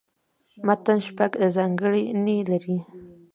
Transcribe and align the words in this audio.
متن 0.65 0.97
شپږ 1.07 1.31
ځانګړني 1.55 2.37
لري. 2.49 2.77